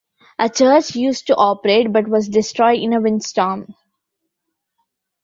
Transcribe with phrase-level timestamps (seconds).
[0.39, 3.75] A church used to operate but was destroyed in a windstorm.